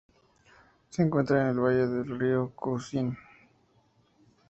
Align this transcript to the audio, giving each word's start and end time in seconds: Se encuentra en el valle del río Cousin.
Se 0.89 1.03
encuentra 1.03 1.43
en 1.43 1.47
el 1.49 1.59
valle 1.59 1.85
del 1.85 2.19
río 2.19 2.49
Cousin. 2.55 3.15